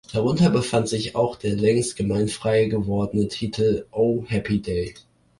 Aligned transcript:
Darunter 0.11 0.49
befand 0.49 0.89
sich 0.89 1.15
auch 1.15 1.35
der 1.35 1.55
längst 1.55 1.95
gemeinfrei 1.95 2.65
gewordene 2.65 3.27
Titel 3.27 3.85
"Oh 3.91 4.23
Happy 4.25 4.59
Day". 4.59 4.95